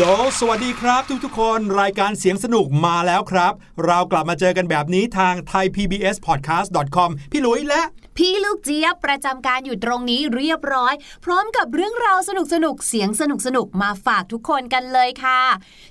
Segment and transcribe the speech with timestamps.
[0.00, 0.08] โหล
[0.40, 3.52] สวัสดีครับ ทุกๆ คน รายการเสียงสนุกมาแล้วครับ
[3.86, 7.82] เรากลับมาเจอกันแบบนี้ทาง thaipbspodcast.com พี่ลุยและ
[8.24, 10.94] พี่ลูกเจี๊ยบประจำการอยู่ตรงนี้เรียบร้อย
[11.24, 15.42] พร้อมกับเรื่องราวสนุกสนุกเสียงสนุกสนุกมาฝากทุกคนกันเลยค่ะ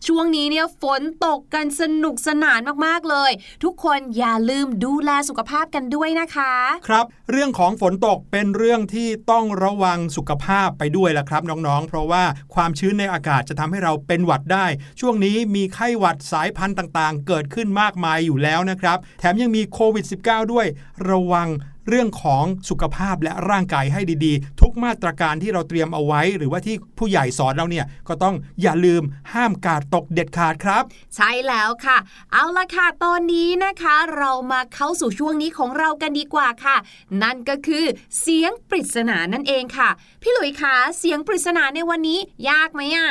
[0.08, 3.32] ช่วงนี้เนี่ยฝนตกกันสนุกสนานมากๆเลย
[3.64, 6.54] ทุกคนอย่าลืมดูแลสุขภาพกันด้วยนะคะ
[6.88, 12.24] ครับ เรื่องของฝนตกเป็นเรื่องที่ต้องระวังสุขภาพไปด้วยละครับน้องๆ เพราะว่า
[12.54, 14.66] ความชื้นในอากาศจะทำให้เราเป็นหวัดได้
[15.00, 20.66] ช่วงนี้มีไข้หวัดสายพันธุ์ต่างๆ เกิดขึ้นมากมายอยู่แล้วนะครับ แถมยังมีโควิด -19 ด้วย
[21.10, 21.50] ระวัง
[21.90, 29.04] เรื่องของสุขภาพและร่างกายให้ดีๆ ทุกมาตรการที่เราเตรียมเอาไว้ หรือว่าที่ผู้ใหญ่สอนเราเนี่ยก็ต้องอย่าลืม
[29.34, 30.84] ห้ามกาดตกเด็ดขาดครับ
[31.16, 31.98] ใช่แล้วค่ะ
[32.32, 36.76] เอาละค่ะตอนนี้นะคะ เรามาเข้าสู่ช่วงนี้ของเรากันดีกว่าค่ะ
[37.24, 37.86] นั่นก็คือ
[38.20, 39.90] เสียงปริศนานั่นเองค่ะ
[40.22, 42.20] พี่หลุยคะเสียงปริศนาในวันนี้
[42.50, 43.10] ยากไหมอะ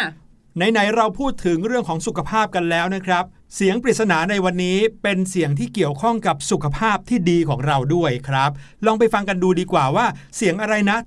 [0.56, 3.24] ไหนๆเราพูดถึงเรื่องของสุขภาพกันแล้วนะครับ
[3.54, 8.50] เสียงปริศนาในวันนี้เป็นเสียงที่เกี่ยวข้องกับสุขภาพที่ดีของเราด้วยครับ
[8.86, 10.06] ลองไปฟังกันดูดีกว่าว่า
[10.36, 10.98] เสียงอะไรนะ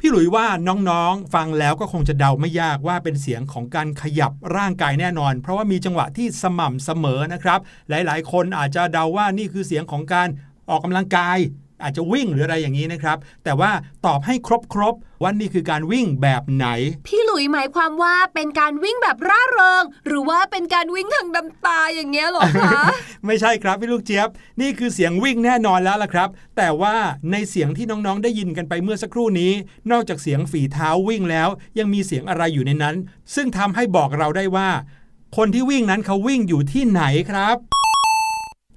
[0.00, 10.28] พี่หลุยว่าน้องๆ ฟังแล้วก็คงจะเดาไม่ยากว่าเป็นเสียงของการขยับร่างกายแน่นอน เพราะว่ามีจังหวะที่สม่ำเสมอนะครับ หลายๆ คนอาจจะเดาว่านี่คือเสียงของการ
[10.70, 11.38] ออกกำลังกาย
[11.82, 13.70] อาจจะวิ่งหรืออะไรอย่างนี้นะครับ แต่ว่า
[14.06, 14.34] ตอบให้
[14.74, 16.66] ครบๆว่านี่คือการวิ่งแบบไหน
[17.06, 22.80] พี่หลุยหมายความว่าเป็นการวิ่งแบบร่าเริง หรือว่าเป็นการวิ่งทางดำตาอย่างเงี้ยเหรอคะ
[23.26, 24.28] ไม่ใช่ครับพี่ลูกเจี๊ยบ
[24.60, 26.94] นี่คือเสียงวิ่งแน่นอนแล้วล่ะครับ แต่ว่า
[27.32, 29.52] ในเสียงที่น้องๆได้ยินกันไปเมื่อสักครู่นี้
[29.90, 31.48] นอกจากเสียงฝีเท้าวิ่งแล้ว
[31.78, 32.96] ยังมีเสียงอะไรอยู่ในนั้น
[33.34, 34.70] ซึ่งทำให้บอกเราได้ว่า
[35.36, 37.56] คนที่วิ่งนั้นเขาวิ่งอยู่ที่ไหนครับ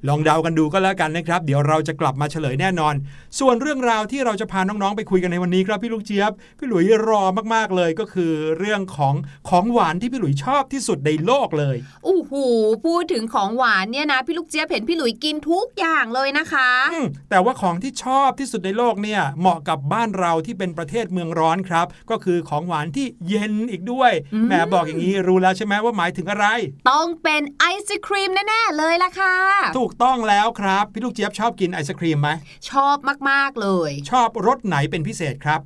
[0.07, 2.93] ลองเดากันดูก็แล้วกันนะครับ เดี๋ยวเราจะกลับมาเฉลยแน่นอน
[3.39, 7.23] ส่วนเรื่องราวที่เราจะพาน้องๆไปคุยกันในวันนี้ครับพี่ลูกเจี๊ยบ พี่หลุยรอ
[7.53, 9.15] มากๆเลยก็คือ เรื่องของ
[9.49, 12.45] ของหวานที่พี่หลุยชอบที่สุดในโลกเลยอู้หู
[12.85, 26.45] พูดถึงของหวานเนี่ยนะพี่ลูกเจี๊ยบเห็นพี่หลุยกินทุกอย่างเลยนะคะอืมแต่ว่าของที่ชอบที่สุดในโลกเนี่ยเหมาะกับบ้านเราที่เป็นประเทศเมืองร้อนครับ ก็คือของหวานที่เย็นอีกด้วยอืมแหมบอกอย่างนี้รู้แล้วใช่ไหมว่าหมายถึงอะไร
[26.91, 29.35] ต้องเป็นไอศครีมแน่ๆเลยล่ะค่ะ
[29.77, 32.29] ถูกต้องแล้วครับ พี่ลูกเจี๊ยบชอบกินไอศครีมไหม
[32.69, 32.97] ชอบ
[33.29, 35.61] มากๆเลย ชอบรสไหนเป็นพิเศษครับ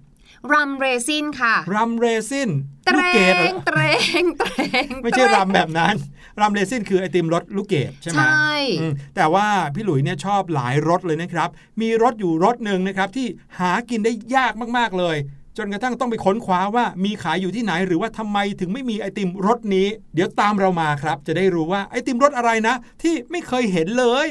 [0.51, 2.49] รัมเรซินค่ะรัมเรซิน
[2.85, 3.79] เตรลูกเกดเหรองเตร
[4.23, 4.49] งเตร
[4.83, 5.95] งไม่ใช่รัมแบบนั้น
[6.41, 11.49] รัมเรซินคือไอติมรสลูกเกดใช่ไหมใช่อืมแต่ว่าพี่หลุยเนี่ยชอบหลายรสเลยนะครับ
[11.81, 13.27] มีรสอยู่รสหนึ่งนะครับที่
[13.59, 15.17] หากินได้ยากมากๆเลย
[15.57, 24.27] จนกระทั่งต้องไปค้นคว้าว่ามีขายอยู่ที่ไหนหรือว่าทำไมถึงไม่มีไอติมรสนี้ เดี๋ยวตามเรามาครับ จะได้รู้ว่าไอติมรสอะไรนะ ที่ไม่เคยเห็นเลย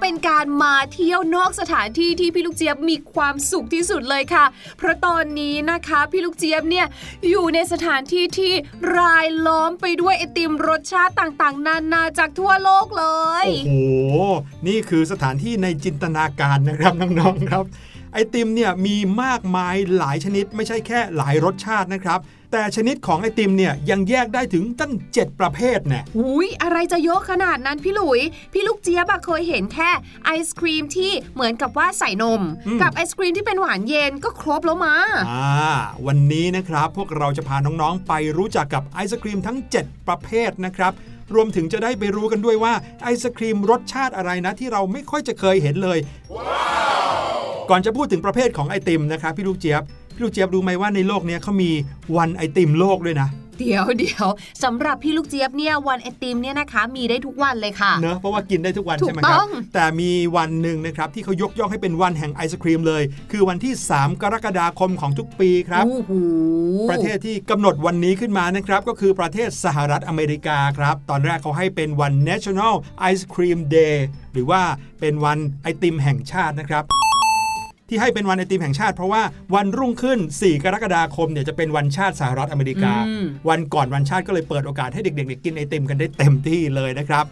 [0.00, 4.44] เป็นการมาเที่ยวนอกสถานที่ที่พี่ลูกเจี๊ยบมีความสุขที่สุดเลยค่ะ
[4.78, 6.86] เพราะตอนนี้นะคะ พี่ลูกเจี๊ยบเนี่ย
[7.28, 8.52] อยู่ในสถานที่ที่
[8.96, 13.06] รายล้อมไปด้วยไอติมรสชาติต่างๆ นานาจากทั่วโลกเล
[13.44, 13.72] ย โอ้โห
[14.66, 17.64] นี่คือสถานที่ในจินตนาการนะครับน้องๆครับ
[18.12, 22.20] ไอติมเนี่ยมีมากมายหลายชนิดไม่ใช่แค่หลายรสชาตินะครับ
[22.52, 28.20] แต่ชนิดของไอติมเนี่ยยังแยกได้ถึงตั้ง 7 ประเภทเนี่ยหุยอะไรจะเยอะขนาดนั้นพี่หลุย
[28.52, 29.90] พี่ลูกเจี๊ยบอะเคยเห็นแค่
[30.24, 34.94] ไอศครีมที่เหมือนกับว่าใส่นมอืมกับไอศครีมที่เป็นหวานเย็นก็ครบแล้วมา
[35.30, 35.72] อ่า
[36.06, 40.92] วันนี้นะครับพวกเราจะพาน้องๆไปรู้จักกับไอศครีมทั้ง 7 ประเภทนะครับ
[41.34, 45.98] รวมถึงจะได้ไปรู้กันด้วยว่าไอศครีมรสชาติอะไรนะที่เราไม่ค่อยจะเคยเห็นเลย
[47.70, 49.82] ก่อนจะพูดถึงประเภทของไอติมนะครับพี่ลูกเจี๊ยบ
[50.14, 51.70] พี่ลูกเจี๊ยบรู้ไหมว่าในโลกเนี้ยเขามี
[52.16, 54.28] วันไอติมโลกด้วยนะเดี๋ยวเดี๋ยว
[54.64, 66.12] สำหรับพี่ลูกเจี๊ยบเนี่ยวันไอติมเนี่ยนะคะมีได้ทุกวันเลยค่ะเนอะเพราะว่ากินได้ทุกวันถูกใช่ไหมครัต้บองแต่มีวันหนึ่งนะครับที่เขายกย่องให้เป็นวันแห่งไอศครีมเลย คือวันที่ 3 กรกฎาคมของทุกปีครับโอ้โห
[66.90, 72.74] ประเทศที่กำหนดวันนี้ขึ้นมานะครับก็คือประเทศสหรัฐอเมริกาครับ ตอนแรกเขาให้เป็นวัน National
[73.10, 73.96] Ice Cream Day
[74.32, 74.62] หรือว่า
[75.00, 76.84] เป็นวันไอติมแห่งชาตินะครับ
[77.90, 79.22] ที่ให้เป็นวันไอติมแห่งชาติ เพราะว่า
[79.54, 87.24] วันรุ่งขึ้น 4 กรกฎาคมเนี่ยจะเป็นวันชาติสหรัฐอเมริกาอืมวันก่อนวันชาติก็เลยเปิดโอกาสให้เด็กๆกินไอติมกันได้เต็มที่เลยนะครับ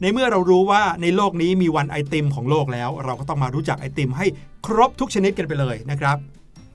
[0.00, 4.26] ในเมื่อเรารู้ว่าในโลกนี้มีวันไอติมของโลกแล้ว เราก็ต้องมารู้จักไอติมให้
[4.66, 6.16] ครบทุกชนิดกันไปเลยนะครับ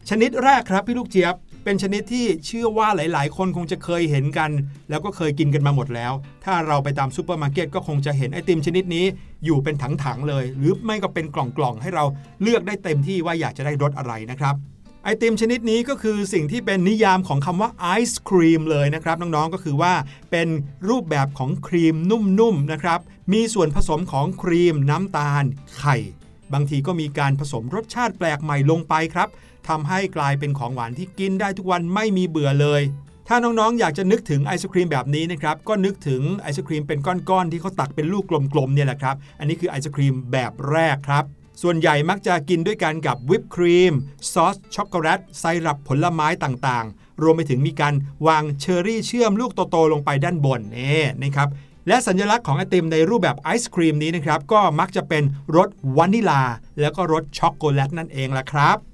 [0.10, 4.52] ชนิดแรกครับพี่ลูกเจี๊ยบ เป็นชนิดที่เชื่อว่าหลาย ๆ คนคงจะเคยเห็นกัน
[4.90, 6.14] แล้วก็เคยกินกันมาหมดแล้ว
[6.46, 9.06] ถ้าเราไปตามซูเปอร์มาร์เก็ตก็คงจะเห็นไอติมชนิดนี้
[9.46, 12.06] อยู่เป็นถัง ๆ เลย หรือไม่ก็เป็นกล่อง ๆ ให้เรา
[12.42, 14.56] เลือกได้เต็มที่ว่าอยากจะได้รสอะไรนะครับ
[15.04, 19.94] ไอติมชนิดนี้ก็คือสิ่งที่เป็นนิยามของคำว่าไอศครีมเลยนะครับ น้อง ๆ ก็คือว่า
[20.32, 20.48] เป็น
[20.90, 23.00] รูปแบบของครีมนุ่ม ๆ นะครับ
[23.34, 25.44] มีส่วนผสมของครีมน้ำตาล
[25.78, 25.98] ไข่
[26.54, 29.30] บางทีก็มีการผสมรสชาติแปลกใหม่ลงไปครับ
[29.68, 32.82] ทำให้กลายเป็นของหวานที่กินได้ทุกวันไม่มีเบื่อเลย
[33.28, 41.24] ถ้าน้องๆอยากจะนึกถึงไอศครีมแบบนี้นะครับ ก็นึกถึงไอศครีมเป็นก้อนๆ ที่เขาตักเป็นลูกกลมๆเนี่ยแหละครับ อันนี้คือไอศครีมแบบแรกครับ
[41.62, 43.94] ส่วนใหญ่มักจะกินด้วยกันกับวิปครีม
[44.34, 47.94] ซอสช็อกโกแลตไซรัปผลไม้ต่างๆ รวมไปถึงมีการ
[48.28, 51.50] วางเชอร์รี่เชื่อมลูกโตๆลงไปด้านบนนี่นะครับ
[51.88, 55.24] และสัญลักษณ์ของไอติมในรูปแบบไอศครีมนี้นะครับ ก็มักจะเป็น
[55.56, 56.42] รสวานิลา
[56.80, 58.91] แล้วก็รสช็อกโกแลตนั่นเองล่ะครับ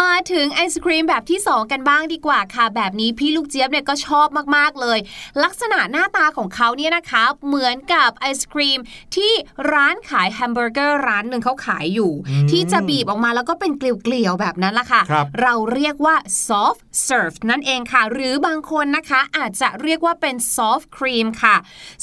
[0.00, 4.26] มาถึงไอศครีมแบบที่ 2 กันบ้างดีกว่าค่ะ แบบนี้พี่ลูกเจี๊ยบเนี่ยก็ชอบ
[4.56, 4.98] มากๆเลย
[5.44, 8.78] ลักษณะหน้าตาของเขาเนี่ยนะคะ เหมือนกับไอศครีม
[9.16, 9.32] ที่
[9.72, 12.12] ร้านขายแฮมเบอร์เกอร์ร้านหนึ่งเขาขายอยู่
[12.50, 21.56] ที่จะบีบออกมาแล้วก็เป็นเกลียวๆแบบนั้นละค่ะ เราเรียกว่า soft serve นั่นเองค่ะ หรือบางคนนะคะอาจจะเรียกว่าเป็น soft cream ค่ะ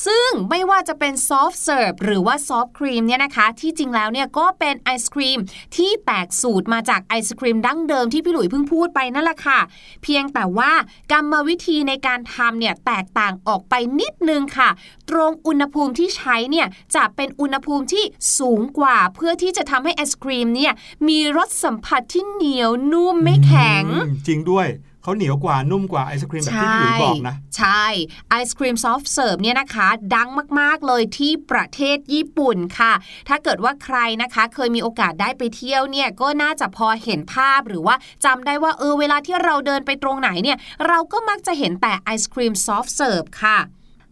[0.06, 5.40] ซึ่งไม่ว่าจะเป็น soft serve หรือว่า soft cream เนี่ยนะคะ ที่จริงแล้วเนี่ยก็เป็นไอศครีม
[5.76, 9.60] ที่แตกสูตรมาจากไอศครีมดั้ั้งเดิมที่พี่หลุยเพิ่งพูดไปนั่นแหละค่ะ
[10.04, 10.72] เพียงแต่ว่า
[11.12, 14.70] กรรมวิธีในการทำเนี่ยแตกต่างออกไปนิดนึงค่ะ
[15.10, 18.04] ตรงอุณหภูมิที่ใช้เนี่ยจะเป็นอุณหภูมิที่
[18.40, 20.74] สูงกว่า เพื่อที่จะทำให้ไอศครีมเนี่ย
[21.08, 23.84] มีรสสัมผัสที่เหนียวนุ่มไม่แข็ง
[24.28, 24.68] จริงด้วย
[25.04, 27.86] เขาเหนียวกว่านุ่มกว่าไอศครีมแบบที่พี่หลุยบอกนะ ใช่
[28.30, 30.30] ไอศครีม soft serve เนี่ยนะคะ ดัง
[30.60, 32.94] มากๆเลยที่ประเทศญี่ปุ่นค่ะ
[33.28, 43.60] ถ้าเกิดว่าใครนะคะเคยมีโอกาสได้ไปเที่ยวเนี่ยก็น่าจะพอเห็นภาพหรือว่าจำได้ว่าเออเวลาที่เราเดินไปตรงไหนเนี่ยเราก็มักจะเห็นแต่ไอศครีม soft serve ค่ะ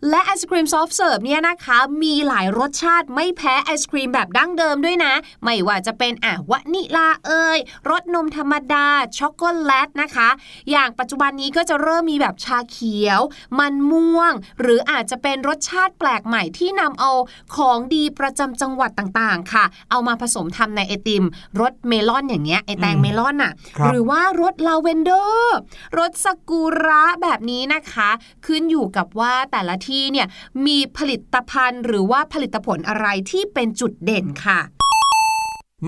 [0.10, 5.14] และไอศครีม soft serve เนี่ยนะคะ มีหลายรสชาติไม่แพ้ไอศครีมแบบดั้งเดิมด้วยนะ
[5.44, 7.58] ไม่ว่าจะเป็นอะวานิลาเอย
[7.90, 8.88] รสนมธรรมดา
[9.18, 10.30] ช็อกโกแลตนะคะ
[10.72, 13.20] อย่างปัจจุบันนี้ก็จะเริ่มมีแบบชาเขียว
[13.60, 17.12] มันม่วง หรืออาจจะเป็นรสชาติแปลกใหม่ที่นำเอา
[17.56, 21.26] ของดีประจำจังหวัดต่างๆ ค่ะ เอามาผสมทำในไอติม
[21.62, 23.52] รสเมลอนอย่างเงี้ยไอแตงเมลอนอะ
[23.86, 25.58] หรือว่ารสลาเวนเดอร์
[26.00, 28.10] รสสกุระแบบนี้นะคะ
[28.46, 30.28] ขึ้นอยู่กับว่าแต่ละที่เนี่ย
[30.66, 34.62] มีผลิตภัณฑ์ หรือว่าผลิตผลอะไรที่เป็นจุดเด่นค่ะ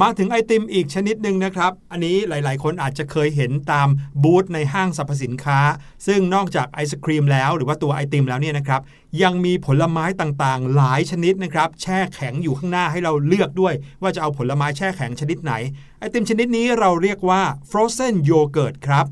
[0.02, 3.88] มาถึงไอติมอีกชนิดหนึ่งนะครับ อันนี้หลาย ๆ คนอาจจะเคยเห็นตาม
[4.24, 5.60] บูธในห้างสรรพสินค้า
[6.08, 8.82] ซึ่งนอกจากไอศครีมแล้ว หรือว่าตัวไอติมแล้วเนี่ยนะครับ
[9.24, 15.54] ยังมีผลไม้ต่างๆ หลายชนิดนะครับ แช่แข็งอยู่ข้างหน้าให้เราเลือกด้วย ว่าจะเอาผลไม้แช่แข็งชนิดไหน
[16.00, 19.06] ไอติมชนิดนี้เราเรียกว่า frozen yogurt ครับ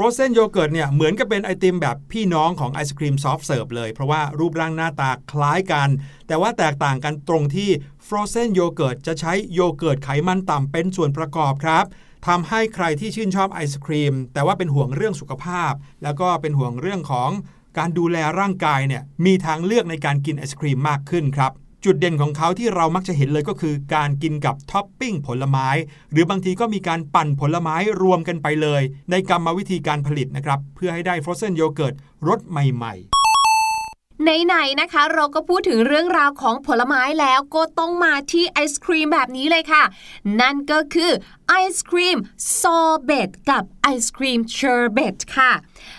[0.00, 5.88] รสเซนโยเกิร์ตเนี่ยเหมือนกับเป็นไอติมแบบพี่น้องของไอศครีมซอฟต์เสิร์ฟเลย เพราะว่ารูปร่างหน้าตาคล้ายกัน
[6.26, 7.70] แต่ว่าแตกต่างกันตรงที่
[8.06, 11.84] frozen yogurt จะใช้โยเกิร์ตไขมันต่ำเป็นส่วนประกอบครับ
[12.26, 17.30] ทำให้ใครที่ชื่นชอบไอศครีม แต่ว่าเป็นห่วงเรื่องสุขภาพ แล้วก็เป็นห่วงเรื่องของ
[17.78, 21.52] การดูแลร่างกายเนี่ยมีทางเลือกในการกินไอศครีมมากขึ้นครับ
[21.84, 25.68] จุดเด่นของเขาที่เรามักจะเห็นเลยก็คือ การกินกับท็อปปิ้งผลไม้
[26.12, 31.94] หรือบางทีก็มีการปั่นผลไม้รวมกันไปเลย ในกรรมวิธีการผลิตนะครับ เพื่อให้ได้ frozen yogurt
[32.28, 33.20] รสใหม่ๆ
[34.46, 39.82] ไหนๆนะคะ เราก็พูดถึงเรื่องราวของผลไม้แล้วก็ต้องมาที่ไอศครีมแบบนี้เลยค่ะ
[40.40, 41.10] นั่นก็คือ
[41.52, 42.18] ไอศครีม
[42.60, 45.52] ซอเบตกับไอศครีมเชอร์เบตค่ะ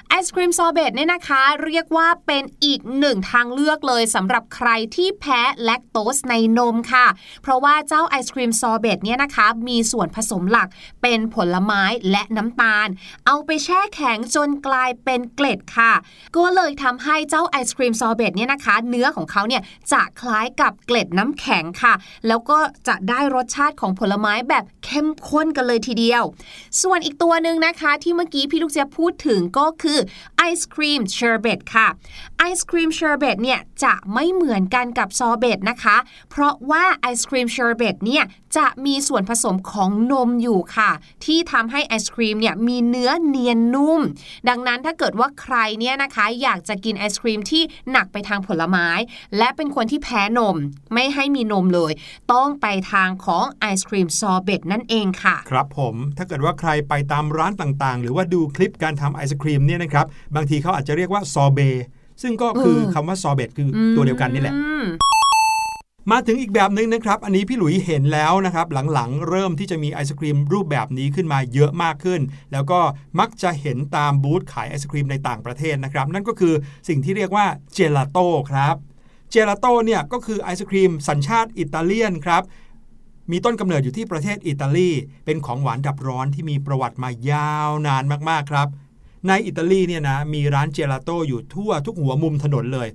[0.10, 7.08] ไอศครีมซอเบตเนี่ยนะคะเรียกว่าเป็นอีกหนึ่งทางเลือกเลยสำหรับใครที่แพ้แลคโตสในนมค่ะ
[7.42, 10.70] เพราะว่าเจ้าไอศครีมซอเบตเนี่ยนะคะ มีส่วนผสมหลัก
[11.02, 12.88] เป็นผลไม้และน้ำตาล
[13.26, 15.94] เอาไปแช่แข็งจนกลายเป็นเกล็ดค่ะ
[16.36, 21.94] ก็เลยทำให้เจ้าไอศครีมซอเบตเนี่ยนะคะ เนื้อของเขาเนี่ยจะคล้ายกับเกล็ดน้ำแข็งค่ะ
[22.28, 26.24] แล้วก็จะได้รสชาติของผลไม้แบบ เข้มข้นกันเลยทีเดียว
[26.82, 30.00] ส่วนอีกตัวหนึ่งนะคะที่เมื่อกี้พี่ลูกเจี๊ยบพูดถึงก็คือ
[30.38, 31.88] ไอศครีมเชอร์เบตค่ะ
[32.38, 35.98] ไอศครีมเชอร์เบตเนี่ยจะไม่เหมือนกันกับซอเบตนะคะ
[36.30, 38.24] เพราะว่าไอศครีมเชอร์เบตเนี่ย
[38.58, 40.92] จะมีส่วนผสมของนมอยู่ค่ะ
[41.26, 44.02] ที่ทำให้ไอศครีมเนี่ยมีเนื้อเนียนนุ่ม
[44.50, 48.88] ดังนั้นถ้าเกิดว่าใครเนี่ยนะคะอยากจะกินไอศครีมที่หนักไปทางผลไม้
[49.38, 50.56] และเป็นคนที่แพ้นม
[50.94, 51.92] ไม่ให้มีนมเลย
[52.34, 60.06] ต้องไปทางของไอศครีมซอเบตนั่นเองค่ะ ครับผมถ้าเกิดว่าใครไปตามร้านต่างๆ หรือว่าดูคลิปการทำไอศครีมเนี่ยนะครับ
[60.36, 61.60] บางทีเขาอาจจะเรียกว่าซอเบ
[62.22, 64.56] ซึ่งก็คือคำว่าซอเบตคือตัวเดียวกันนี่แหละ
[66.10, 72.80] มาถึงอีกแบบหนึ่งนะครับ อันนี้พี่หลุยเห็นแล้วนะครับ หลังๆ เริ่มที่จะมีไอศครีมรูปแบบนี้ขึ้นมาเยอะมากขึ้น แล้วก็
[73.20, 76.54] มักจะเห็นตามบูธขายไอศครีมในต่างประเทศนะครับ นั่นก็คือ
[76.88, 78.76] สิ่งที่เรียกว่าเจลาโต้ครับ
[79.32, 82.44] เจลาโต้เนี่ยก็คือไอศครีมสัญชาติอิตาเลียนครับ
[83.32, 84.90] มีต้นกำเนิดอยู่ที่ประเทศอิตาลี
[85.26, 88.68] เป็นของหวานดับร้อนที่มีประวัติมายาวนานมากๆครับ
[89.28, 92.90] ในอิตาลีเนี่ยนะมีร้านเจลาโต้อยู่ทั่วทุกหัวมุมถนนเลย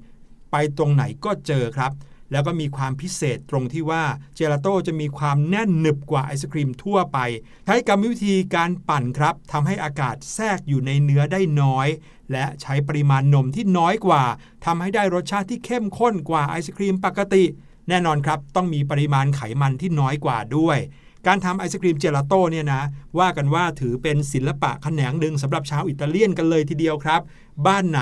[0.51, 1.93] ไปตรงไหนก็เจอครับ
[2.33, 4.04] แล้วก็มีความพิเศษตรงที่ว่า
[4.35, 7.18] เจลาโต้จะมีความแน่นหนึบกว่าไอศครีมทั่วไป
[7.66, 11.88] ใช้กรรมวิธีการปั่นครับทำให้อากาศแทรกอยู่ในเนื้อได้น้อย
[12.33, 14.25] และใช้ปริมาณนมที่น้อยกว่า
[14.64, 17.45] ทำให้ได้รสชาติที่เข้มข้นกว่าไอศครีมปกติ
[17.88, 20.78] แน่นอนครับ ต้องมีปริมาณไขมันที่น้อยกว่าด้วย
[21.26, 22.83] การทำไอศครีมเจลาโต้เนี่ยนะ
[23.18, 27.21] ว่ากันว่าถือเป็นศิลปะแขนงหนึ่งสำหรับชาวอิตาเลียนกันเลยทีเดียวครับ
[27.66, 28.00] บ้านไหน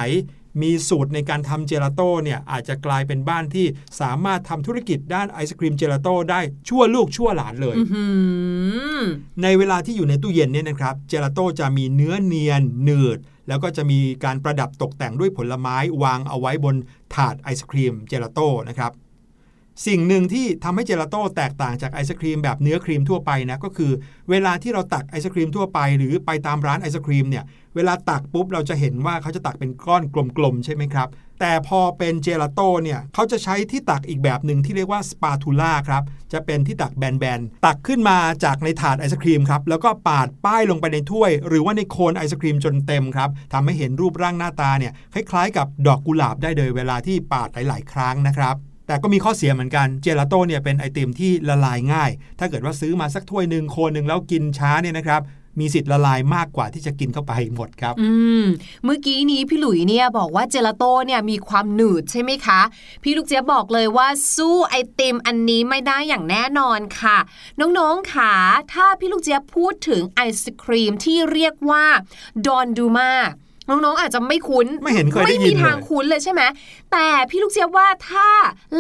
[0.62, 3.66] มีสูตรในการทำเจลาโต้เนี่ยอาจจะกลายเป็นบ้านที่
[4.00, 8.04] สามารถทำธุรกิจด้านไอศครีมเจลาโต้ได้ชั่วลูกชั่วหลานเลยอื้อหื
[9.00, 9.02] อ
[9.42, 13.18] ในเวลาที่อยู่ในตู้เย็นเนี่ยนะครับเจลาโต้จะมีเนื้อเนียนหนืด
[13.49, 16.75] แล้วก็จะมีการประดับตกแต่งด้วยผลไม้วางเอาไว้บน
[17.14, 18.92] ถาดไอศครีมเจลาโต้นะครับ
[19.86, 23.92] สิ่งหนึ่งที่ทำให้เจลาโต้แตกต่างจากไอศครีมแบบเนื้อครีมทั่วไปนะก็คือ
[24.30, 27.44] เวลาที่เราตักไอศครีมทั่วไป หรือไปตามร้านไอศครีมเนี่ย
[27.76, 30.02] เวลาตักปุ๊บเราจะเห็นว่าเขาจะตักเป็นก้อน
[30.36, 31.08] กลมๆใช่ไหมครับ
[31.40, 36.02] แต่พอเป็นเจลาโต้เนี่ยเขาจะใช้ที่ตักอีกแบบหนึ่งที่เรียกว่า spatula ครับ
[36.32, 55.22] จะเป็นที่ตักแบนๆตักขึ้นมาจากในถาดไอศครีมครับแล้วก็ปาดป้ายลงไปในถ้วย หรือว่าในโคนไอศครีมจนเต็มครับทำให้เห็นรูปร่างหน้าตาเนี่ยคล้ายๆ กับดอกกุหลาบได้เลยเวลาที่ปาดหลาย ๆ ครั้งนะครับ แต่ก็มีข้อเสียเหมือนกันเจลาโต้เนี่ยเป็นไอติมที่ละลายง่าย ถ้าเกิดว่าซื้อมาสักถ้วยหนึ่งโคนหนึ่งแล้วกินช้าเนี่ยนะครับ
[55.60, 58.10] มีสิทธิ์ละลายมากกว่าที่จะกินเข้าไปหมดครับ อื
[58.42, 58.44] ม
[58.84, 62.60] เมื่อกี้นี้พี่หลุยเนี่ยบอกว่าเจลาโต้เนี่ยมีความหนืดใช่ไหมคะ
[63.02, 67.18] พี่ลูกเจี๊ยบบอกเลยว่าสู้ไอติมอันนี้ไม่ได้อย่างแน่นอนค่ะ
[67.60, 68.32] น้องๆค่ะ
[68.72, 71.84] ถ้าพี่ลูกเจี๊ยบพูดถึงไอศครีมที่เรียกว่า
[72.46, 73.10] ดอนดูมา
[73.68, 76.42] น้องๆ อาจจะไม่คุ้น ไม่เห็นเคยได้ยินไม่มีทางเลยคุ้นเลยใช่ไหม
[76.94, 78.28] แต่พี่ลูกเจี๊ยบว่าถ้า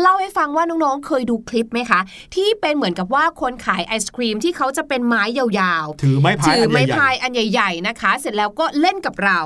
[0.00, 2.00] เล่าให้ฟังว่าน้องๆ เคยดูคลิปไหมคะ
[2.34, 9.40] ที่เป็นเหมือนกับว่าคนขายไอศครีมที่เขาจะเป็นไม้ยาวๆ ถือไม้พายถืออันไม้ใหญ่พายอันใหญ่ ๆนะคะ เสร็จแล้วก็เล่นกับเรา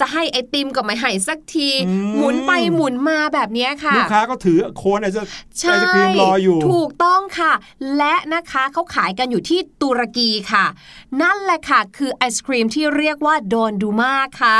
[0.00, 5.18] จะให้ไอติมกับไม่ให้สักทีอืมหมุนไปหมุนมาแบบเนี้ยค่ะๆลูกค้าก็ถือโคนไอศ
[5.58, 7.52] ใช่ไอศครีมรออยู่ ถูกต้องค่ะ
[7.96, 10.66] และนะคะเขาขายกันอยู่ที่ตุรกีค่ะ
[11.22, 14.58] นั่นแหละค่ะ คือไอศครีมที่เรียกว่าโดนดูมาค่ะ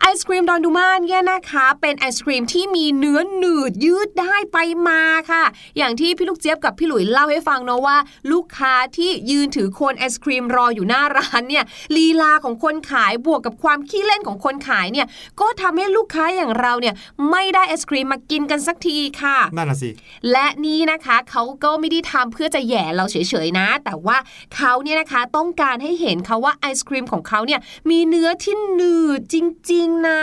[0.00, 5.44] ไอศครีมดอนดูมาเนี่ยนะคะ เป็นไอศครีมที่มีเนื้อหนืดยืดได้ไปมาค่ะ
[5.76, 7.96] อย่างที่พี่ลูกเจี๊ยบกับพี่หลุยเล่าให้ฟังเนาะว่า
[8.32, 11.64] ลูกค้าที่ยืนถือโคนไอศครีมรออยู่หน้าร้านเนี่ย
[11.96, 15.06] ลีลาของคนขายบวกกับความขี้เล่นของคนขายเนี่ย
[15.40, 16.94] ก็ทำให้ลูกค้าอย่างเราเนี่ย
[17.30, 19.90] ไม่ได้ไอศครีมมากินกันสักทีค่ะนั่นน่ะสิ
[20.30, 24.16] และนี่นะคะเขาก็ไม่ได้ทำเพื่อจะแหย่เราเฉยๆนะ แต่ว่า
[24.56, 29.36] เขาเนี่ยนะคะต้องการให้เห็นเขาว่าไอศครีมของเขาเนี่ยมีเนื้อที่หนืดจ
[29.72, 30.22] ริงๆนะ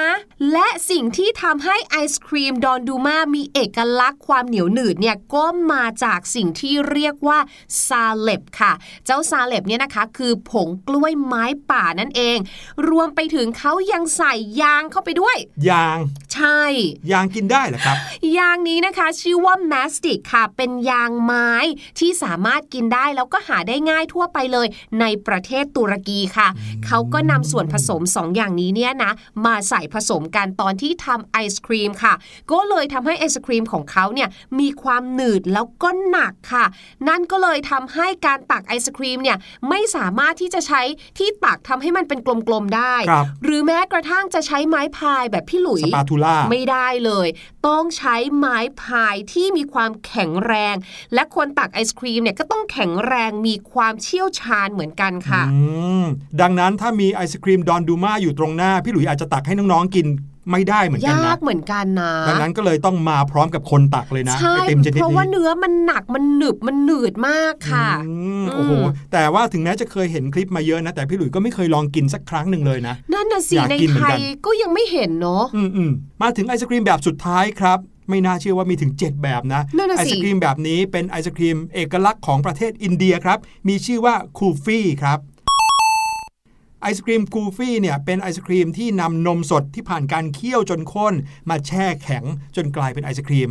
[0.52, 7.40] และสิ่งที่ทำให้ไอศครีมดอนดูมามีเอกลักษณ์ความเหนียวหนืดเนี่ยก็มาจากสิ่งที่เรียกว่า
[7.88, 8.72] ซาเล็บค่ะ
[9.06, 12.38] เจ้าซาเล็บเนี่ยนะคะ คือผงกล้วยไม้ป่านั่นเอง
[12.90, 15.38] รวมไปถึงเขายังใส่ยางเข้าไปด้วย
[15.70, 15.98] ยาง
[16.34, 16.62] ใช่
[17.12, 17.98] ยางกินได้เหรอครับ
[18.38, 21.50] ยางนี้นะคะชื่อว่า m a s t i c ค่ะ เป็นยางไม้
[22.00, 24.68] ที่สามารถกินได้แล้วก็หาได้ง่ายทั่วไปเลย
[25.00, 26.48] ในประเทศตุรกีค่ะ
[26.86, 29.12] เขาก็นำส่วนผสม2อย่างนี้เนี่ยนะ
[29.46, 32.14] มาใส่ผสมกันตอนที่ทำไอศครีมค่ะ
[32.52, 36.66] ก็เลยทำให้ไอศครีมของเขาเนี่ยมีความหนืดแล้วก็หนักค่ะ
[37.10, 39.38] นั่นก็เลยทำให้การตักไอศครีมเนี่ย
[39.70, 40.82] ไม่สามารถที่จะใช้
[41.18, 47.28] ที่ตักทำให้มันเป็นกลมๆได้ครับหรือแม้กระทั่งจะใช้ไม้พายแบบพี่หลุยสปาทูล่าไม่ได้เลย
[47.68, 50.76] ต้องใช้ไม้พายที่มีความแข็งแรง
[51.14, 55.44] และคนตักไอศครีมเนี่ยก็ต้องแข็งแรงมีความเชี่ยวชาญเหมือนกันค่ะ
[56.42, 60.08] ดังนั้นถ้ามีไอศครีมดอนดูมาอยู่ตรงหน้า พี่หลุยอาจจะตักให้น้องๆกิน
[60.52, 68.72] ไม่ได้เหมือนกันยานะกเหมือนกันนะดังนั้นก็เลยต้องมาพร้อมกับคนตักเลยนะใช่ไอติมชนิดเพราะว่านี้เนื้อมันหนักมันหนึบมันหนืดมากค่ะอืมโอ้โห
[69.14, 77.80] แต่ว่าถึงแม้จะเคยเห็นคลิปมาเยอะนะแต่พี่หลุยก็ไม่เคยลองกินสักครั้งหนึ่งเลยนะนั่นน่ะสิอยากในกินเหมืไทอนกัยนก็ยังไม่เห็นเนาะอืมอืมมาถึงไอศครีมแบบสุดท้ายครับ
[78.10, 85.20] ไม่น่าเชื่อว่ามีถึง 7 แบบนะนั่นน่ะไอสิศครีมแบบนี้เป็นไอศครีมเอกลักษณ์ของประเทศอินเดียครับ มีชื่อว่าคูฟี่ครับ
[86.84, 91.14] ไอศครีมคูฟี่เนี่ยเป็นไอศครีมที่นำนมสดที่ผ่านการเคี่ยวจนข้น
[91.50, 92.24] มาแช่แข็ง
[92.56, 93.50] จนกลายเป็นไอศครีม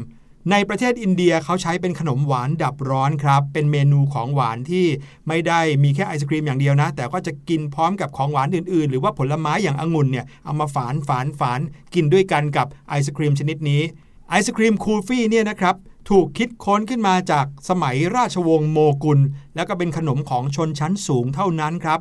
[0.50, 4.86] ในประเทศอินเดียเขาใช้เป็นขนมหวานดับร้อนครับ เป็นเมนูของหวานที่
[5.28, 11.60] ไม่ได้มีแค่ไอศครีมอย่างเดียวนะ แต่ก็จะกินพร้อมกับของหวานอื่นๆ หรือว่าผลไม้อย่างองุ่นเนี่ยเอามาฝานฝานฝาน
[11.94, 13.82] กินด้วยกันกับไอศครีมชนิดนี้
[14.30, 15.74] ไอศครีมคูฟี่เนี่ยนะครับ
[16.08, 19.20] ถูกคิดค้นขึ้นมาจากสมัยราชวงศ์โมกุล
[19.54, 21.98] แล้วก็เป็นขนมของชนชั้นสูงเท่านั้นครับ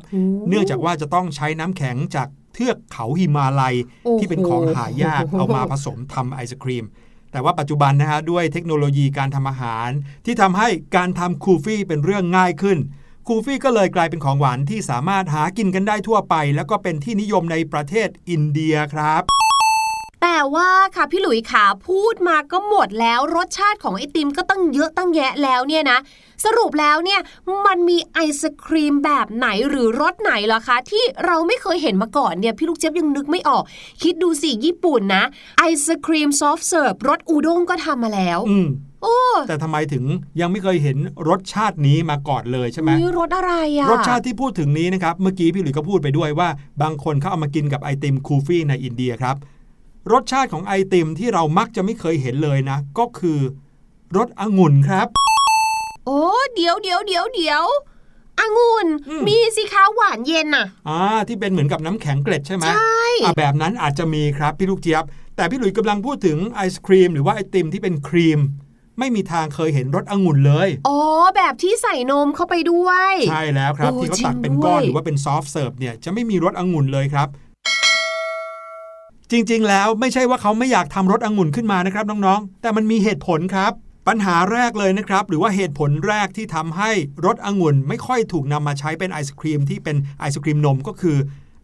[0.48, 6.84] เนื่องจากว่าจะต้องใช้น้ำแข็งจากเทือกเขาหิมาลัยโอ้โหที่เป็นของหายากเอามาผสมทำไอศครีม
[7.32, 9.88] แต่ว่าปัจจุบันนะฮะด้วยเทคโนโลยีการทำอาหาร
[10.24, 12.78] ที่ทำให้การทำคูฟี่เป็นเรื่องง่ายขึ้น
[13.28, 19.41] คูฟี่ก็เลยกลายเป็นของหวานที่สามารถหากินกันได้ทั่วไป แล้วก็เป็นที่นิยมในประเทศอินเดียครับ
[20.22, 25.98] แต่ว่าค่ะพี่หลุยส์ขาพูดมาก็หมดแล้วรสชาติของไอติมก็ตั้งเยอะตั้งแยะแล้วเนี่ยนะ
[26.44, 27.20] สรุปแล้วเนี่ย
[27.66, 33.64] มันมีไอศครีมแบบไหนหรือรสไหนล่ะคะ ที่เราไม่เคยเห็นมาก่อนเนี่ยพี่ลูกเจี๊ยบยังนึกไม่ออก
[34.02, 35.24] คิดดูสิญี่ปุ่นนะ
[35.58, 38.68] ไอศครีม soft serve รสอูด้งก็ทำมาแล้วอืม
[39.02, 39.16] โอ้
[39.48, 40.04] แต่ทำไมถึง
[40.40, 46.48] ยังไม่เคยเห็นรสชาตินี้มาก่อนเลยใช่ไหมนี่รสอะไรอะรสชาติที่พูดถึงนี้นะครับ เมื่อกี้พี่หลุยส์ก็พูดไปด้วยว่า
[46.82, 49.36] บางคนเขาเอามากินกับไอติมคูฟี่ในอินเดียครับ
[50.10, 53.38] รสชาติของไอติมที่เรามักจะไม่เคยเห็นเลยนะ ก็คือ
[54.16, 55.06] รสองุ่นครับ
[56.06, 56.22] โอ้
[56.54, 57.64] เดี๋ยวเดี๋ยวเดี๋ยวเดี๋ยว
[58.40, 65.04] องุ่นอืมมีสิคะหวานเย็นน่ะอ่าที่เป็นเหมือนกับน้ำแข็งเกล็ดใช่ไหมใช่อะแบบนั้นอาจจะมีครับพี่ลูกเจี๊ยบ
[65.36, 68.40] แต่พี่หลุยส์กำลังพูดถึงไอศครีม หรือว่าไอติมที่เป็นครีม
[68.98, 70.98] ไม่มีทางเคยเห็นรสองุ่นเลย อ๋อ
[71.36, 77.28] แบบที่ใส่นมเข้าไปด้วย ใช่แล้วครับโอ้ที่เขาจริงตักเป็นก้อนด้วยหรือว่าเป็น soft serve เนี่ยจะไม่มีรสองุ่นเลยครับ
[79.32, 83.72] จริง ๆ แล้วไม่ใช่ว่าเขาไม่อยากทำรสองุ่นขึ้นมานะครับน้องๆ แต่มันมีเหตุผลครับ
[84.08, 86.90] ปัญหาแรกเลยนะครับ หรือว่าเหตุผลแรกที่ทำให้
[87.24, 91.16] รสองุ่นไม่ค่อยถูกนำมาใช้เป็นไอศครีมที่เป็นไอศครีมนมก็คือ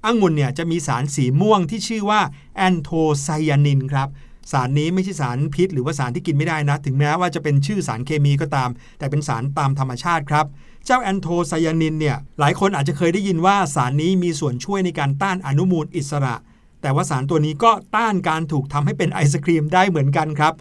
[0.04, 2.20] องุ่นเนี่ยจะมีสารสีม่วงที่ชื่อว่า
[2.56, 2.90] แอนโท
[3.22, 4.08] ไซยานินครับ
[4.52, 10.46] สารนี้ไม่ใช่สารพิษ หรือว่าสารที่กินไม่ได้นะ ถึงแม้ว่าจะเป็นชื่อสารเคมีก็ตาม แต่เป็นสารตามธรรมชาติครับ
[10.84, 16.34] เจ้าแอนโทไซยานินเนี่ยหลายคนอาจจะเคยได้ยินว่าสารนี้มีส่วนช่วยในการต้านอนุมูลอิสระ
[16.82, 20.54] แต่ว่าสารตัวนี้ก็ต้านการถูกทำให้เป็นไอศครีมได้เหมือนกันครับ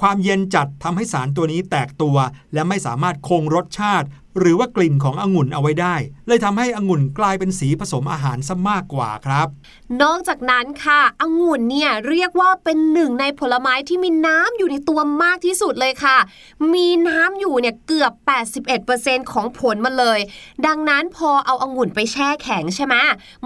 [0.00, 2.16] ความเย็นจัดทำให้สารตัวนี้แตกตัว
[2.54, 4.06] และไม่สามารถคงรสชาติ
[4.38, 5.94] หรือว่ากลิ่นขององุ่นเอาไว้ได้
[6.28, 9.48] เลยทำให้องุ่นกลายเป็นสีผสมอาหารซะมากกว่าครับ
[10.02, 16.16] นอกจากนั้นค่ะองุ่นเนี่ยเรียกว่าเป็นหนึ่งในผลไม้ที่มีน้ำอยู่ในตัวมากที่สุดเลยค่ะ
[16.74, 18.12] มีน้ำอยู่เนี่ยเกือบ
[18.72, 20.18] 81%ของผลมันเลย
[20.66, 22.94] ดังนั้นพอเอาองุ่นไปแช่แข็งใช่ไหม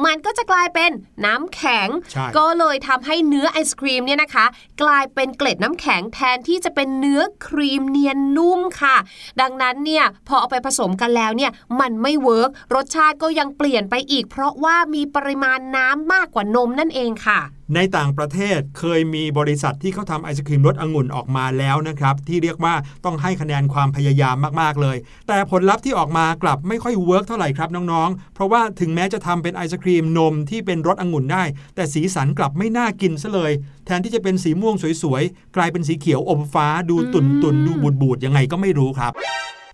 [0.05, 0.91] มันก็จะกลายเป็น
[1.27, 4.47] น้ำแข็งใช่ก็เลยทำให้เนื้อไอศครีมเนี่ยนะคะ
[4.83, 8.97] กลายเป็นเกล็ดน้ำแข็งแทนที่จะเป็นเนื้อครีมเนียนนุ่มค่ะ
[9.41, 17.41] ดังนั้นเนี่ยพอเอาไปผสมมกันแล้วเนี่ยมันไม่ work รสชาติก็ยังเปลี่ยนไปอีก เพราะว่ามีปริมาณน้ำมากกว่านมนั่นเองค่ะ
[17.75, 24.97] ในต่างประเทศเคยมีบริษัทที่เขาทำไอศครีมรสองุ่นออกมาแล้วนะครับที่เรียกว่าต้องให้คะแนนความพยายามมากๆเลย
[25.29, 33.53] แต่ผลลัพธ์ที่ออกมากลับไม่ค่อย work เท่าไหร่ครับน้องๆ เพราะว่าถึงแม้จะทำเป็นไอศครีมนมที่เป็นรสองุ่นได้ แต่สีสันกลับไม่น่ากินซะเลย
[33.87, 39.13] แทนที่จะเป็นสีม่วงสวยๆกลายเป็นสีเขียวอมฟ้าดูตุ่นๆดูบูดๆยังไงก็ไม่รู้ครับ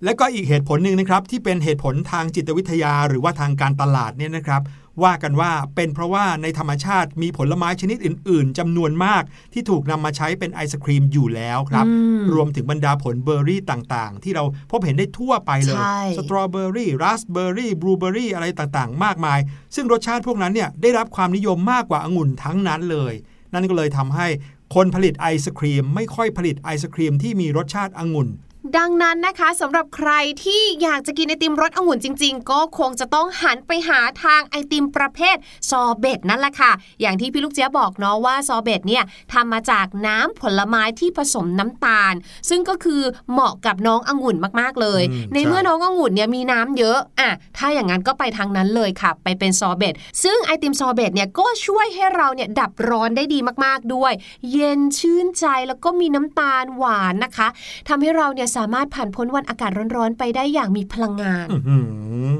[0.04, 4.62] และก็อีกเหตุผลหนึ่งนะครับที่เป็นเหตุผลทางจิตวิทยาหรือว่าทางการตลาดเนี่ยนะครับ
[5.04, 19.38] ว่ากันว่าเป็นเพราะว่าในธรรมชาติมีผลไม้ชนิดอื่น ๆจำนวนมากที่ถูกนำมาใช้เป็นไอศครีมอยู่แล้วครับอืมรวมถึงบรรดาผลเบอร์รี่ต่างๆ ที่เราพบเห็นได้ทั่วไปเลยใช่สตรอเบอร์รี่ราสเบอร์รี่บลูเบอร์รี่อะไรต่างๆ มากมาย
[19.74, 23.14] ซึ่งรสชาติพวกนั้นเนี่ยได้รับความนิยมมากกว่าองุ่นทั้งนั้นเลย
[23.54, 24.26] นั่นก็เลยทำให้
[24.74, 28.28] คนผลิตไอศครีม ไม่ค่อยผลิตไอศครีมที่มีรสชาติองุ่น
[28.76, 30.10] ดังนั้นนะคะสำหรับใคร
[30.44, 35.36] ที่อยากจะกินไอติมรสองุ่นจริง ๆ ก็คงจะต้องหันไปหาทางไอติมประเภท
[35.70, 42.14] ซอเบตนั่นแหละค่ะ อย่างที่พี่ลูกเจี๊ยบบอกเนาะว่าซอเบตเนี่ยทำมาจากน้ำผลไม้ที่ผสมน้ำตาล
[42.48, 54.12] ซึ่งก็คือเหมาะกับน้ององุ่นมากๆเลยอืมในเมื่อน้ององุ่นเนี่ยมีน้ำเยอะอะถ้าอย่างนั้นก็ไปทางนั้นเลยค่ะ ไปเป็นซอเบตซึ่งไอติมซอเบตเนี่ยก็ช่วยให้เราเนี่ยดับร้อนได้ดีมากๆด้วย
[54.52, 57.48] เย็นชื่นใจแล้วก็มีน้ำตาลหวานนะคะ
[57.90, 61.78] ทำให้เราเนี่ยสามารถผ่านพ้นวันอากาศร้อนๆ ไปได้อย่างมีพลังงานอื้อหื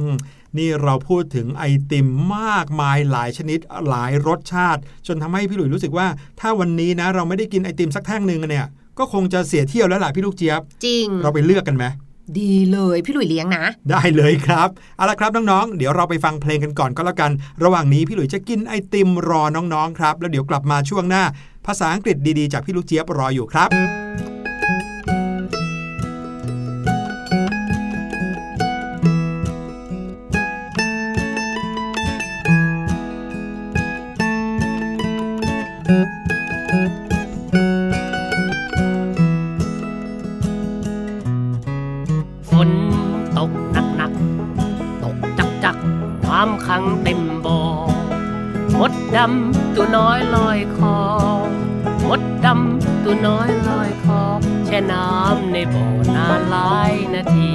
[0.07, 0.09] อ
[0.59, 6.07] นี่เราพูดถึงไอติมมากมายหลายชนิดหลายรสชาติ จนทำให้พี่หลุยรู้สึกว่า
[6.41, 8.67] ถ้าวันนี้นะ เราไม่ได้กินไอติมสักแท่งหนึ่งเนี่ย
[8.99, 11.85] ก็คงจะเสียเที่ยวแล้วล่ะพี่ลูกเจี๊ยบ จริง เราไปเลือกกันไหม
[12.41, 17.31] ดีเลยพี่หลุยเลี้ยงนะ ได้เลยครับเอาละครับน้องๆ เดี๋ยวเราไปฟังเพลงกันก่อนก็แล้วกัน
[17.63, 21.23] ระหว่างนี้พี่หลุยจะกินไอติมรอน้องๆครับ แล้วเดี๋ยวกลับมาช่วงหน้า
[21.67, 23.69] ภาษาอังกฤษดีๆจากพี่ลูกเจี๊ยบรออยู่ครับ
[35.89, 35.91] ฝ
[42.69, 42.71] น
[43.39, 44.13] ตกหนักหนัก
[45.03, 45.77] ตกจักจัก
[46.27, 47.61] น้ำขังเต็มบ่อ
[48.79, 50.99] มดดำตัวน้อยลอยคอ
[52.09, 54.21] มดดำตัวน้อยลอยคอ
[54.67, 57.53] แช่น้ำในบ่อนานหลายนาที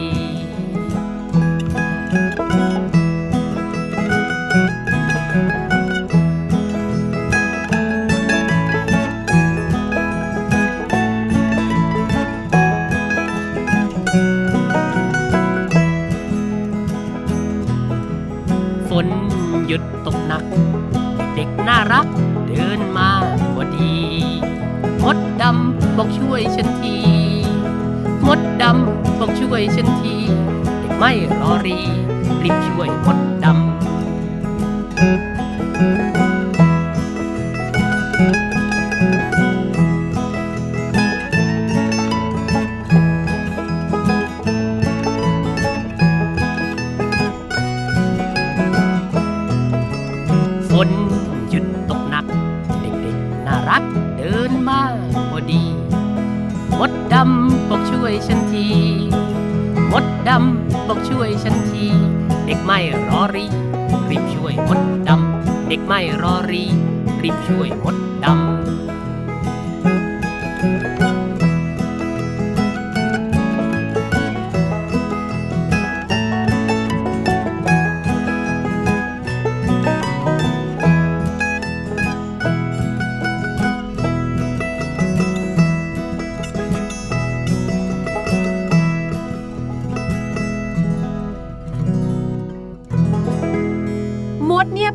[25.97, 26.95] บอกช่วยฉันที
[28.27, 30.15] มดดำบอกช่วยฉันที
[30.97, 31.79] ไม่รอรี
[32.43, 33.33] รีบช่วยมด
[65.95, 66.65] ไม่รอรี
[67.23, 68.03] รีบช่วยมด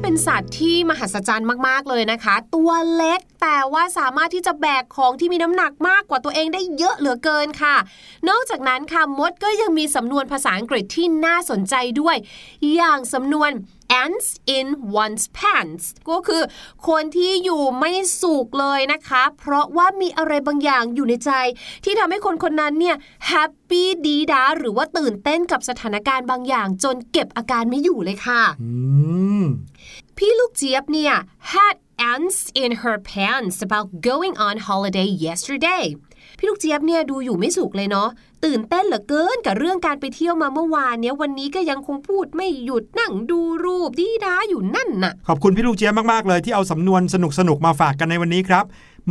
[0.09, 7.77] เป็นสัตว์ที่มหัศจรรย์มากๆเลยนะคะ ตัวเล็กแต่ว่าสามารถที่จะแบกของที่มีน้ำหนักมากกว่าตัวเองได้เยอะเหลือเกินค่ะ
[8.29, 12.17] นอกจากนั้นค่ะมดก็ยังมีสำนวนภาษาอังกฤษที่น่าสนใจด้วย
[12.75, 13.51] อย่างสำนวน
[14.03, 14.67] ants in
[15.03, 16.43] one's pants ก็คือ
[16.89, 21.31] คนที่อยู่ไม่สุขเลยนะคะ เพราะว่ามีอะไรบางอย่างอยู่ในใจ
[21.85, 28.71] ที่ทำให้คนคนนั้นเนี่ยแฮปปี้ดีดาหรือว่าตื่นเต้นกับสถานการณ์บางอย่าง จนเก็บอาการไม่อยู่เลยค่ะ อื
[29.43, 29.45] ม
[30.18, 31.14] พี่ลูกเจี๊ยบเนี่ย
[31.54, 31.76] had
[32.14, 35.86] ants in her pants about going on holiday yesterday
[36.39, 38.09] พี่ลูกเจี๊ยบเนี่ยดูอยู่ไม่สุขเลยเนาะ
[38.45, 47.17] ตื่นเต้นเหลือเกินกับเรื่องการไปเที่ยวมาเมื่อวานเนี้ยวันนี้ก็ยังคงพูดไม่หยุดนั่งดูรูปดีด้าอยู่นั่นน่ะ ขอบคุณพี่ลูกเจี๊ยบมากๆเลยที่เอาสำนวนส
[47.49, 48.65] นุกๆมาฝากกันในวันนี้ครับ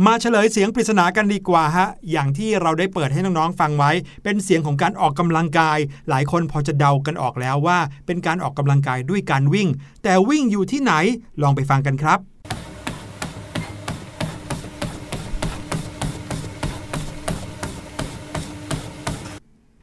[0.06, 3.90] มาเฉลยเสียงปริศนากันดีกว่าฮะ อย่างที่เราได้เปิดให้น้องๆฟังไว้
[4.22, 9.68] เป็นเสียงของการออกกำลังกาย หลายคนพอจะเดากันออกแล้วว่า เป็นการออกกำลังกายด้วยการวิ่ง
[10.04, 10.92] แต่วิ่งอยู่ที่ไหน
[11.42, 12.18] ลองไปฟังกันครับ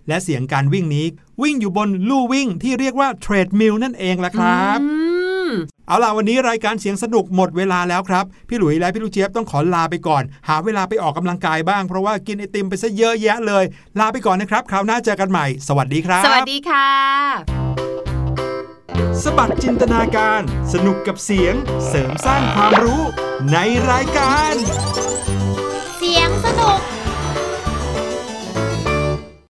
[0.07, 1.05] และเสียงการวิ่งนี้
[1.41, 4.89] วิ่งอยู่บนลู่วิ่งที่เรียกว่าเทรดมิลนั่นเองละครับอื
[5.47, 5.49] ม
[5.87, 13.63] เอาล่ะวันนี้รายการเสียงสนุกหมดเวลาแล้วครับ พี่หลุยและพี่ลูกเจี๊ยบต้องขอลาไปก่อน หาเวลาไปออกกำลังกายบ้างเพราะว่ากินไอติมไปซะเยอะแยะเลย
[13.99, 16.89] ลาไปก่อนนะครับ คราวหน้าเจอกันใหม่ สวัสดีครับ สวัสดีค่ะ
[19.23, 20.41] สบัดจินตนาการ
[20.73, 21.55] สนุกกับเสียง
[21.87, 23.01] เสริมสร้างความรู้
[23.51, 23.57] ใน
[23.91, 24.53] รายการ